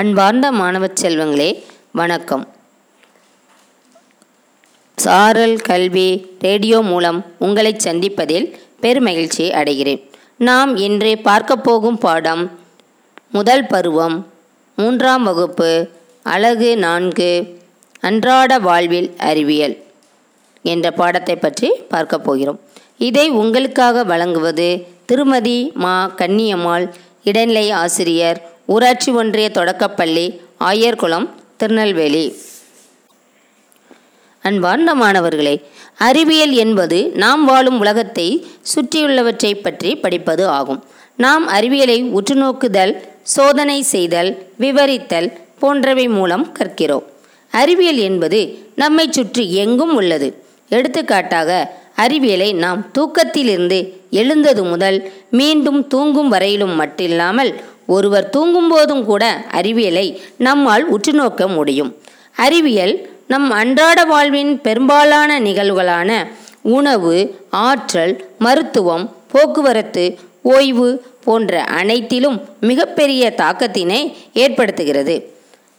[0.00, 1.62] அன்பார்ந்த மாணவச் செல்வங்களே
[1.92, 2.48] வணக்கம்.
[4.96, 8.46] சாரல் கல்வி ரேடியோ மூலம் உங்களை சந்திப்பதில்
[8.82, 10.02] பெருமகிழ்ச்சி அடைகிறேன்.
[10.36, 12.60] நாம் இன்று பார்க்க போகும் பாடம்
[13.30, 14.26] முதல் பருவம்
[14.76, 15.90] மூன்றாம் வகுப்பு
[16.22, 17.58] அழகு நான்கு
[18.00, 19.76] அன்றாட வாழ்வில் அறிவியல்
[20.62, 22.60] என்ற பாடத்தை பற்றி பார்க்க போகிறோம்.
[22.98, 26.90] இதை உங்களுக்காக வழங்குவது திருமதி மா கன்னியம்மாள்
[27.24, 30.24] இடைநிலை ஆசிரியர் ஊராட்சி ஒன்றிய தொடக்கப்பள்ளி
[30.60, 31.26] ஆயர்குளம்
[31.56, 32.24] திருநெல்வேலி.
[34.44, 35.54] அன்பார்ந்த மாணவர்களே
[36.08, 38.26] அறிவியல் என்பது நாம் வாழும் உலகத்தை
[38.72, 40.80] சுற்றியுள்ளவற்றை பற்றி படிப்பது ஆகும்.
[41.16, 42.92] நாம் அறிவியலை உற்றுநோக்குதல்
[43.22, 45.28] சோதனை செய்தல் விவரித்தல்
[45.58, 47.06] போன்றவை மூலம் கற்கிறோம்.
[47.52, 48.40] அறிவியல் என்பது
[48.74, 50.28] நம்மை சுற்றி எங்கும் உள்ளது.
[50.68, 51.50] எடுத்துக்காட்டாக
[52.04, 53.78] அறிவியலை நாம் தூக்கத்திலிருந்து
[54.10, 54.98] எழுந்தது முதல்
[55.30, 57.50] மீண்டும் தூங்கும் வரையிலும் மட்டில்லாமல்
[57.88, 61.96] ஒருவர் தூங்கும்போதும் கூட அறிவியலை நம்மால் உற்றுநோக்க முடியும்.
[62.36, 66.26] அறிவியல் நம் அன்றாட வாழ்வின் பெரும்பாலான நிகழ்வுகளான
[66.62, 75.22] உணவு ஆற்றல் மருத்துவம் போக்குவரத்து ஓய்வு போன்ற அனைத்திலும் மிகப்பெரிய தாக்கத்தினை ஏற்படுத்துகிறது.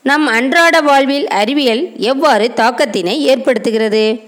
[0.02, 4.22] நம் அன்றாட வாழ்வில் அறிவியல் எவ்வாறு தாக்கத்தினை ஏற்படுத்துகிறது?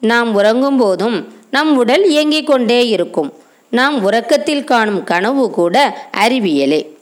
[0.00, 3.32] நாம் உறங்கும் போதும் நம் உடல் இயங்கிக் கொண்டே இருக்கும்.
[3.70, 6.93] நாம் உறக்கத்தில் காணும் கனவு கூட அறிவியலே.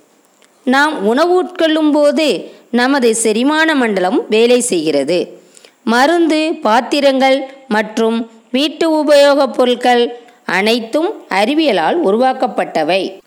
[0.65, 5.41] நாம் உணவு உட்கொள்ளும் போது நமது செரிமான மண்டலம் வேலை செய்கிறது.
[5.85, 13.19] மருந்து பாத்திரங்கள் மற்றும் வீட்டு உபயோகப் பொருட்கள் அனைத்தும் அறிவியலால் உருவாக்கப்பட்டவை.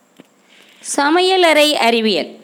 [0.95, 2.35] சமையலறை அறிவியல்.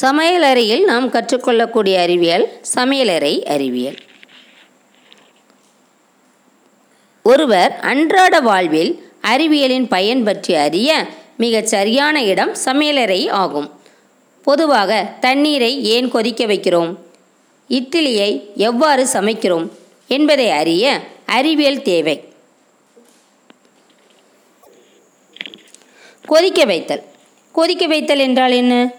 [0.00, 3.96] சமையலறையில் நாம் கற்றுக்கொள்ளக்கூடிய அறிவியல் சமையலறை அறிவியல்.
[7.22, 13.70] ஒருவர் அன்றாட வாழ்வில் அறிவியலின் பயன் பற்றி அறிய மிகச் சரியான இடம் சமையலறை ஆகும்.
[14.42, 16.96] பொதுவாக தண்ணீரை ஏன் கொதிக்க வைக்கிறோம்?
[17.70, 19.68] இட்லியை எவ்வாறு சமைக்கிறோம்?
[20.08, 22.24] என்பதை அறிய அறிவியல் தேவை.
[26.26, 27.02] கொதிக்க வைத்தல்.
[27.52, 28.92] கொதிக்க வைத்தல் என்றால் என்ன?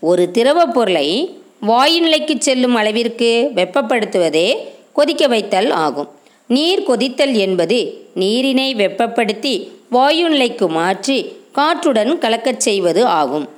[0.00, 4.56] ஒரு திரவப் பொருளை வாயு நிலைக்கு செல்லும் அளவிற்கு வெப்பப்படுத்துவதே
[4.92, 6.08] கொதிக்க வைத்தல் ஆகும்.
[6.46, 13.48] நீர் கொதித்தல் என்பது நீரினை வெப்பப்படுத்தி வாயு நிலைக்கு மாற்றி காற்றுடன் கலக்கச் செய்வது ஆகும்.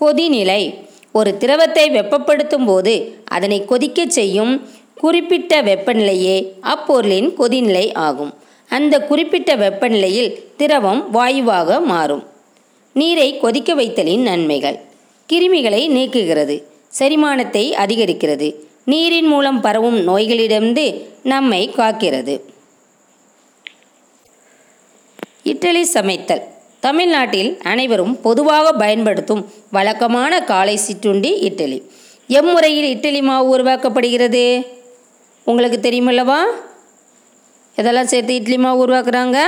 [0.00, 0.74] கொதிநிலை.
[1.12, 8.34] ஒரு திரவத்தை வெப்பப்படுத்தும் போது அதனை கொதிக்கச் செய்யும் குறிப்பிட்ட வெப்பநிலையே அப்பொருளின் கொதிநிலை ஆகும்.
[8.68, 12.26] அந்த குறிப்பிட்ட வெப்பநிலையில் திரவம் வாயுவாக மாறும்.
[12.92, 14.80] நீரை கொதிக்க வைத்தலின் நன்மைகள்.
[15.32, 16.62] கிருமிகளை நீக்குகிறது.
[16.98, 18.54] செரிமானத்தை அதிகரிக்கிறது.
[18.84, 22.40] நீரின் மூலம் பரவும் நோய்களிடமிருந்து நம்மை காக்கிறது.
[25.44, 26.52] இட்டலி சமைத்தல்.
[26.86, 31.78] தமிழ்நாட்டில் அனைவரும் பொதுவாக பயன்படுத்தும் வழக்கமான காலை சிற்றுண்டி இட்லி.
[32.28, 34.66] எம்முறையில் இட்லி மாவு உருவாக்கப்படுகிறது?
[35.44, 36.40] உங்களுக்கு தெரியுமல்லவா
[37.76, 39.38] எதெல்லாம் சேர்த்து இட்லி மாவு உருவாக்குறாங்க?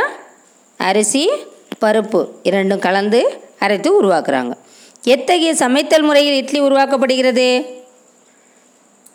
[0.77, 1.25] அரிசி
[1.81, 3.21] பருப்பு இரண்டும் கலந்து
[3.59, 4.53] அரைத்து உருவாக்குறாங்க.
[5.03, 7.49] எத்தகைய சமைத்தல் முறையில் இட்லி உருவாக்கப்படுகிறது?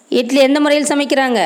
[0.09, 1.41] இட்லி எந்த முறையில் சமைக்கிறாங்க?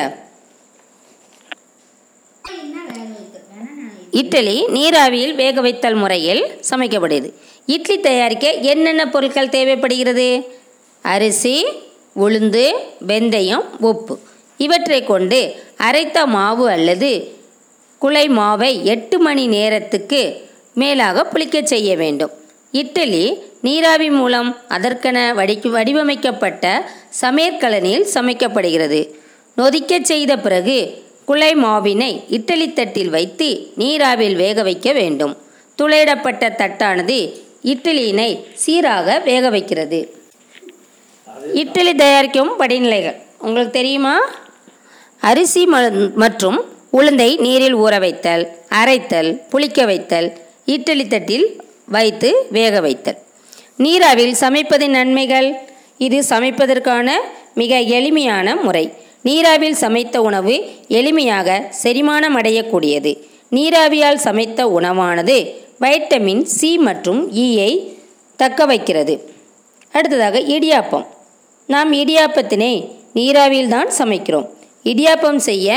[4.20, 7.28] இட்லி நீராவியில் வேக வைத்தல் முறையில் சமைக்கப்படுது.
[7.66, 10.28] இட்லி தயாரிக்க என்னென்ன பொருட்கள் தேவைப்படுகிறது?
[11.02, 11.56] அரிசி
[12.16, 12.66] உளுந்து
[13.06, 14.14] வெந்தயம் உப்பு.
[14.56, 15.40] இவற்றை கொண்டு
[15.76, 17.10] அரைத்த மாவு அல்லது
[17.98, 20.22] குலை மாவை எட்டு மணி நேரத்துக்கு
[20.74, 22.30] மேலாக புளிக்கச் செய்ய வேண்டும்.
[22.72, 23.24] இட்லி
[23.60, 26.64] நீராவி மூலம் அதற்கென வடி வடிவமைக்கப்பட்ட
[27.20, 29.00] சமையற்கலனில் சமைக்கப்படுகிறது.
[29.56, 30.78] நொதிக்கச் செய்த பிறகு
[31.28, 33.48] குலை மாவினை இட்லி தட்டில் வைத்து
[33.82, 35.32] நீராவில் வேக வைக்க வேண்டும்.
[35.78, 37.18] துளையிடப்பட்ட தட்டானது
[37.72, 38.30] இட்லியினை
[38.64, 40.00] சீராக வேக வைக்கிறது.
[41.62, 44.14] இட்லி தயாரிக்கும் படிநிலைகள் உங்களுக்கு தெரியுமா?
[45.30, 45.62] அரிசி
[46.24, 46.58] மற்றும்
[46.98, 48.44] உளுந்தை நீரில் ஊற வைத்தல்
[48.80, 50.28] அரைத்தல் புளிக்க வைத்தல்
[50.74, 51.46] இட்லி தட்டில்
[51.96, 53.18] வைத்து வேக வைத்தல்.
[53.84, 55.48] நீராவில் சமைப்பதின் நன்மைகள்?
[56.06, 57.08] இது சமைப்பதற்கான
[57.60, 58.86] மிக எளிமையான முறை.
[59.26, 60.54] நீராவில் சமைத்த உணவு
[60.98, 63.12] எளிமையாக செரிமானம் அடையக்கூடியது
[63.56, 65.36] நீராவியால் சமைத்த உணவானது
[65.84, 67.72] வைட்டமின் சி மற்றும் e ஈயை
[68.38, 69.14] தக்க வைக்கிறது.
[69.94, 71.06] அடுத்ததாக இடியாப்பம்.
[71.68, 72.72] நாம் இடியாப்பத்தினை
[73.18, 74.48] நீராவியில் தான் சமைக்கிறோம்.
[74.84, 75.68] இடியாப்பம் செய்ய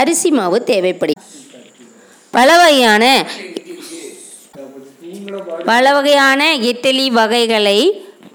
[0.00, 1.20] அரிசி மாவு தேவைப்படும்
[2.34, 3.04] பல வகையான
[5.70, 7.78] பல வகையான இட்லி வகைகளை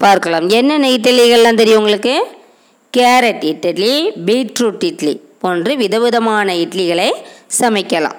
[0.04, 0.48] பார்க்கலாம்.
[0.58, 2.14] என்னென்ன இட்லிகள்லாம் தெரியும் உங்களுக்கு?
[2.96, 7.10] கேரட் இட்லி பீட்ரூட் இட்லி போன்று விதவிதமான இட்லிகளை
[7.58, 8.16] சமைக்கலாம்.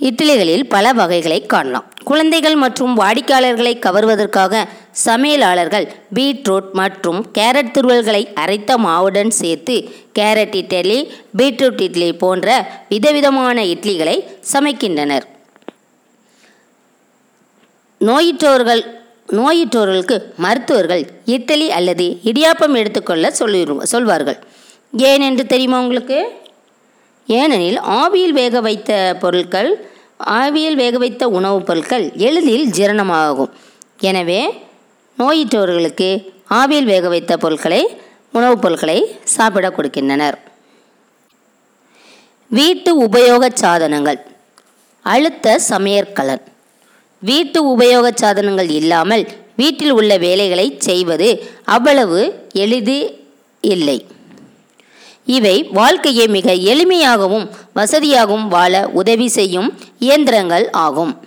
[0.00, 1.86] இட்லிகளில் பல வகைகளை காணலாம்.
[2.04, 4.64] குழந்தைகள் மற்றும் வாடிக்கையாளர்களை கவர்வதற்காக
[5.04, 9.76] சமையலாளர்கள் பீட்ரூட் மற்றும் கேரட் துருவல்களை அரைத்த மாவுடன் சேர்த்து
[10.18, 14.16] கேரட் இட்லி பீட்ரூட் இட்லி போன்ற விதவிதமான இட்லிகளை
[14.52, 15.26] சமைக்கின்றனர்.
[18.00, 18.84] நோயிற்றோர்கள்
[19.32, 24.38] நோயுற்றோர்களுக்கு மருத்துவர்கள் இட்லி அல்லது இடியாப்பம் எடுத்துக்கொள்ள சொல்லி சொல்வார்கள்.
[24.98, 26.32] ஏன் என்று தெரியுமா உங்களுக்கு?
[27.26, 29.90] ஏனெனில் ஆவியில் வேக வைத்த பொருட்கள்
[30.26, 33.50] ஆவியில் வேக வைத்த உணவுப் பொருட்கள் எளிதில் ஜீரணமாகும்.
[34.00, 34.62] எனவே
[35.18, 38.00] நோயுற்றவர்களுக்கு ஆவியில் வேக வைத்த பொருட்களை
[38.32, 40.34] உணவுப் பொருட்களை சாப்பிட கொடுக்கின்றனர்.
[42.48, 44.26] வீட்டு உபயோக சாதனங்கள்.
[45.02, 46.51] அழுத்த சமையற்கலன்.
[47.22, 49.26] வீட்டு உபயோக சாதனங்கள் இல்லாமல்
[49.56, 51.28] வீட்டில் உள்ள வேலைகளை செய்வது
[51.64, 53.18] அவ்வளவு எளிது
[53.60, 54.06] இல்லை.
[55.26, 61.20] இவை வாழ்க்கையை மிக எளிமையாகவும் வசதியாகவும் வாழ உதவி செய்யும் இயந்திரங்கள் ஆகும்.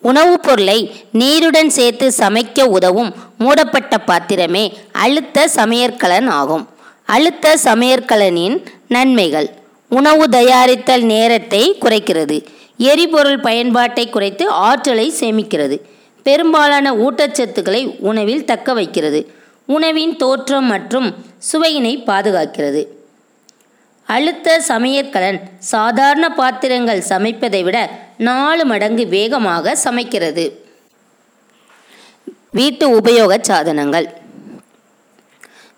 [0.00, 6.68] உணவுப் பொருளை நீருடன் சேர்த்து சமைக்க உதவும் மூடப்பட்ட பாத்திரமே அழுத்த சமையற்கலன் ஆகும்.
[7.06, 9.50] அழுத்த சமையற்கலனின் நன்மைகள்
[9.88, 12.46] உணவு தயாரித்தல் நேரத்தை குறைக்கிறது.
[12.78, 15.80] எரிபொருள் பயன்பாட்டை குறைத்து ஆற்றலை சேமிக்கிறது.
[16.22, 19.32] பெரும்பாலான ஊட்டச்சத்துக்களை உணவில் தக்க வைக்கிறது.
[19.66, 21.14] உணவின் தோற்றம் மற்றும்
[21.52, 22.86] சுவையினை பாதுகாக்கிறது.
[24.06, 30.62] அழுத்த சமையற்கலன் சாதாரண பாத்திரங்கள் சமைப்பதை விட நாலு மடங்கு வேகமாக சமைக்கிறது.
[32.50, 34.08] வீட்டு உபயோக சாதனங்கள்.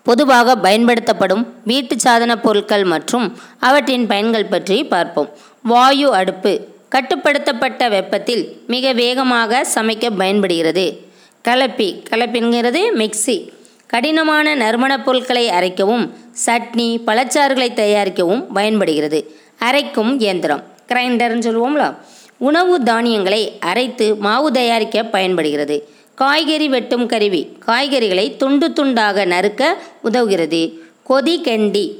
[0.03, 5.29] பொதுவாக பயன்படுத்தப்படும் வீட்டு சாதன பொருட்கள் மற்றும் அவற்றின் பயன்கள் பற்றி பார்ப்போம்.
[5.63, 10.99] வாயு அடுப்பு கட்டுப்படுத்தப்பட்ட வெப்பத்தில் மிக வேகமாக சமைக்க பயன்படுகிறது.
[11.47, 13.49] கலப்பி கலப்பிங்கிறது மிக்சி.
[13.87, 16.09] கடினமான நறுமணப் பொருட்களை அரைக்கவும்
[16.45, 19.35] சட்னி பழச்சாறுகளை தயாரிக்கவும் பயன்படுகிறது.
[19.59, 21.95] அரைக்கும் இயந்திரம் கிரைண்டர்னு சொல்லுவோம்ல.
[22.37, 25.89] உணவு தானியங்களை அரைத்து மாவு தயாரிக்க பயன்படுகிறது.
[26.15, 30.79] காய்கறி வெட்டும் கருவி காய்கறிகளை துண்டு துண்டாக நறுக்க உதவுகிறது.
[31.09, 31.91] கொதி கெண்டி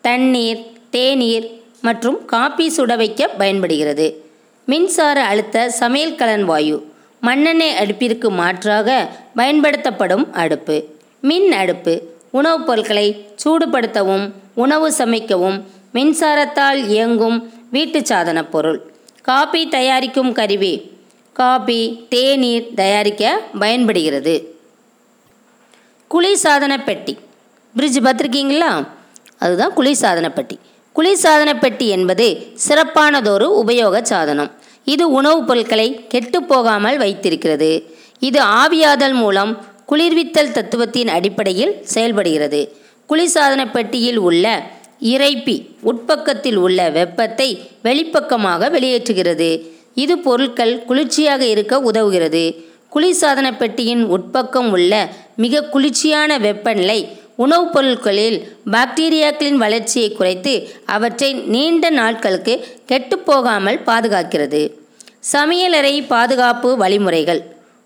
[0.00, 1.50] தண்ணீர் தேநீர்
[1.80, 4.29] மற்றும் காபி சுட வைக்க பயன்படுகிறது.
[4.70, 10.84] மின்சார அழுத்த சமையல் கலன் வாயு மண்ணெண்ணெய் அடுப்பிற்கு மாற்றாக பயன்படுத்தப்படும் அடுப்பு.
[11.20, 15.62] மின் அடுப்பு உணவுப் பொருட்களை சூடுபடுத்தவும் உணவு சமைக்கவும்
[15.94, 18.92] மின்சாரத்தால் இயங்கும் வீட்டு சாதனப் பொருள்.
[19.22, 20.90] காபி தயாரிக்கும் கருவி
[21.32, 24.58] காபி தேநீர் தயாரிக்க பயன்படுகிறது.
[26.10, 27.18] குளிர்சாதன பெட்டி.
[27.76, 28.86] பிரிட்ஜ் பார்த்துருக்கீங்களா?
[29.38, 30.58] அதுதான் குளிர்சாதன பெட்டி.
[30.96, 34.50] குளிர்சாதன பெட்டி என்பது சிறப்பானதொரு உபயோக சாதனம்.
[34.90, 37.70] இது உணவுப் பொருட்களை கெட்டுப்போகாமல் வைத்திருக்கிறது.
[38.20, 39.52] இது ஆவியாதல் மூலம்
[39.90, 42.60] குளிர்வித்தல் தத்துவத்தின் அடிப்படையில் செயல்படுகிறது.
[43.08, 44.46] குளிர்சாதன பெட்டியில் உள்ள
[45.14, 47.48] இறைப்பி உட்பக்கத்தில் உள்ள வெப்பத்தை
[47.84, 49.50] வெளிப்பக்கமாக வெளியேற்றுகிறது.
[49.94, 52.44] இது பொருட்கள் குளிர்ச்சியாக இருக்க உதவுகிறது.
[52.94, 54.92] குளிர்சாதன பெட்டியின் உட்பக்கம் உள்ள
[55.36, 57.00] மிக குளிர்ச்சியான வெப்பநிலை
[57.36, 58.38] உணவுப் பொருட்களில்
[58.72, 60.54] பாக்டீரியாக்களின் வளர்ச்சியை குறைத்து
[60.86, 62.54] அவற்றை நீண்ட நாட்களுக்கு
[62.88, 64.62] கெட்டுப்போகாமல் பாதுகாக்கிறது.
[65.32, 67.42] சமையலறை பாதுகாப்பு வழிமுறைகள்.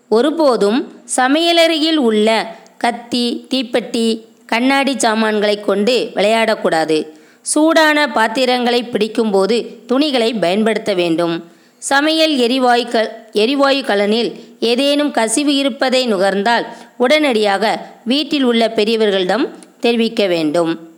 [0.09, 7.07] ஒருபோதும் சமையலறையில் உள்ள கத்தி தீப்பெட்டி கண்ணாடி சாமான்களை கொண்டு விளையாடக்கூடாது.
[7.41, 11.51] சூடான பாத்திரங்களை பிடிக்கும்போது துணிகளை பயன்படுத்த வேண்டும்.
[11.77, 16.65] சமையல் எரிவாயு க எரிவாயு கலனில் ஏதேனும் கசிவு இருப்பதை நுகர்ந்தால்
[16.97, 19.49] உடனடியாக வீட்டில் உள்ள பெரியவர்களிடம்
[19.79, 20.89] தெரிவிக்க வேண்டும்.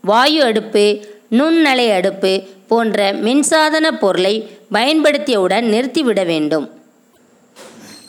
[0.00, 1.00] வாயு அடுப்பு
[1.30, 4.34] நுண்ணலை அடுப்பு போன்ற மின்சாதன பொருளை
[4.76, 6.66] பயன்படுத்தியவுடன் நிறுத்திவிட வேண்டும்.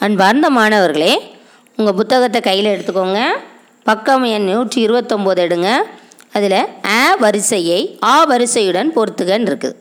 [0.06, 1.14] அன்பார்ந்த மாணவர்களே
[1.78, 3.20] உங்கள் புத்தகத்தை கையில் எடுத்துக்கோங்க.
[3.90, 5.70] பக்கம் எண் நூற்றி இருபத்தொம்போது எடுங்க.
[6.38, 6.60] அதில்
[6.98, 7.80] அ வரிசையை
[8.12, 9.78] ஆ வரிசையுடன் பொறுத்துகன்னு இருக்குது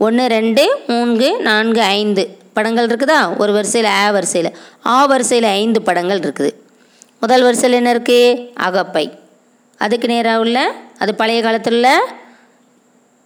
[0.00, 2.22] ஒன்று ரெண்டு மூன்று நான்கு ஐந்து
[2.56, 3.18] படங்கள் இருக்குதா?
[3.42, 4.50] ஒரு வரிசையில் ஆ வரிசையில்
[4.94, 6.50] ஆ வரிசையில் ஐந்து படங்கள் இருக்குது.
[7.22, 8.38] முதல் வரிசையில் என்ன இருக்குது
[8.68, 9.04] அகப்பை.
[9.80, 10.58] அதுக்கு நேராக உள்ள
[11.02, 11.82] அது பழைய காலத்தில்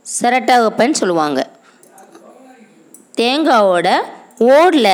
[0.06, 1.40] சிரட்டகப்பைன்னு சொல்லுவாங்க.
[3.20, 3.88] தேங்காவோட
[4.54, 4.90] ஓடில்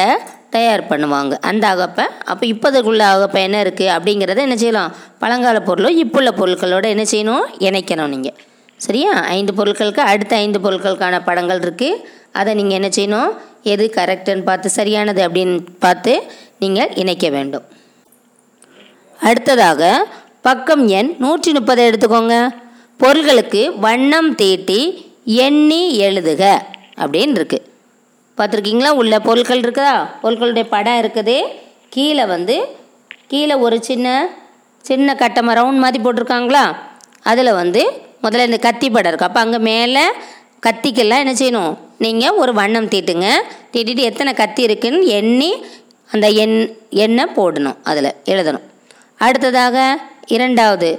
[0.55, 1.35] தயார் பண்ணுவாங்க.
[1.49, 2.05] அந்த அகப்பை.
[2.31, 4.95] அப்போ இப்போதுக்குள்ள அகப்பை என்ன இருக்குது அப்படிங்கிறத என்ன செய்யலாம்?
[5.23, 7.45] பழங்கால பொருளும் இப்போ உள்ள பொருட்களோட என்ன செய்யணும்?
[7.67, 8.37] இணைக்கணும் நீங்கள்
[8.87, 9.13] சரியா?
[9.37, 12.01] ஐந்து பொருட்களுக்கு அடுத்த ஐந்து பொருட்களுக்கான படங்கள் இருக்குது
[12.41, 13.31] அதை நீங்கள் என்ன செய்யணும்?
[13.73, 16.13] எது கரெக்டுன்னு பார்த்து சரியானது அப்படின்னு பார்த்து
[16.63, 17.65] நீங்கள் இணைக்க வேண்டும்.
[19.29, 19.83] அடுத்ததாக
[20.47, 22.37] பக்கம் எண் நூற்றி முப்பதை எடுத்துக்கோங்க.
[23.03, 24.81] பொருள்களுக்கு வண்ணம் தீட்டி
[25.45, 26.43] எண்ணி எழுதுக
[27.03, 27.67] அப்படின்னு இருக்குது
[28.39, 28.91] பார்த்துருக்கீங்களா?
[29.01, 29.95] உள்ள பொருட்கள் இருக்குதா?
[30.23, 31.37] பொருட்களுடைய படம் இருக்குது.
[31.95, 32.57] கீழே வந்து
[33.31, 34.07] கீழே ஒரு சின்ன
[34.89, 36.65] சின்ன கட்டமாக ரவுண்ட் மாதிரி போட்டிருக்காங்களா?
[37.31, 37.83] அதில் வந்து
[38.25, 40.05] முதல்ல இந்த கத்தி படம் இருக்குது அப்போ அங்கே மேலே
[40.67, 41.75] கத்திக்கெல்லாம் என்ன செய்யணும்?
[42.05, 43.29] நீங்கள் ஒரு வண்ணம் தீட்டுங்க.
[43.75, 45.51] தீட்டிட்டு எத்தனை கத்தி இருக்குன்னு எண்ணி
[46.11, 46.59] அந்த எண்
[47.07, 47.79] எண்ணெய் போடணும்.
[47.91, 48.67] அதில் எழுதணும்.
[49.27, 49.77] அடுத்ததாக
[50.37, 50.91] இரண்டாவது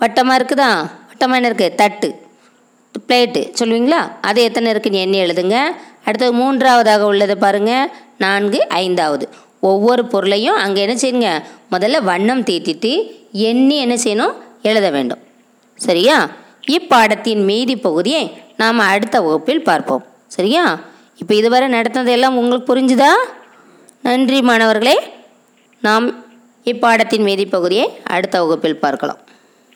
[0.00, 0.72] வட்டமாக இருக்குதா?
[1.18, 2.14] சுத்தமாக என்ன இருக்குது தட்டு.
[3.08, 3.54] பிளேட்டு.
[3.60, 4.12] சொல்லுவீங்களா?
[4.20, 5.64] அது எத்தனை இருக்குன்னு எண்ணி எழுதுங்க.
[6.04, 9.28] அடுத்தது மூன்றாவதாக உள்ளது பாருங்கள் நான்கு ஐந்தாவது.
[9.60, 11.44] ஒவ்வொரு பொருளையும் அங்கே என்ன செய்யுங்க?
[11.74, 14.32] முதல்ல வண்ணம் தீட்டிட்டு எண்ணி என்ன செய்யணும்?
[14.62, 15.18] எழுத வேண்டும்.
[15.74, 16.30] சரியா?
[16.70, 20.06] இப்பாடத்தின் மீதி பகுதியை நாம் அடுத்த வகுப்பில் பார்ப்போம்.
[20.26, 20.80] சரியா?
[21.16, 23.10] இப்போ இதுவரை நடத்தினதெல்லாம் உங்களுக்கு புரிஞ்சுதா?
[24.02, 24.98] நன்றி மாணவர்களே.
[25.80, 26.24] நாம்
[26.64, 29.18] இப்பாடத்தின் மீதி பகுதியை அடுத்த வகுப்பில் பார்க்கலாம்.